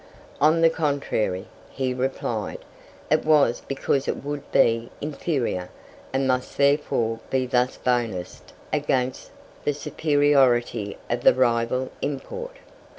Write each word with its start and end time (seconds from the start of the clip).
"On 0.39 0.61
the 0.61 0.69
contrary," 0.71 1.45
he 1.69 1.93
replied; 1.93 2.57
"it 3.11 3.23
was 3.23 3.61
because 3.67 4.07
it 4.07 4.23
would 4.23 4.51
be 4.51 4.89
inferior, 4.99 5.69
and 6.11 6.27
must 6.27 6.57
therefore 6.57 7.19
be 7.29 7.45
thus 7.45 7.77
bonused 7.77 8.51
against 8.73 9.29
the 9.63 9.75
superiority 9.75 10.97
of 11.07 11.21
the 11.21 11.35
rival 11.35 11.91
import." 12.01 12.55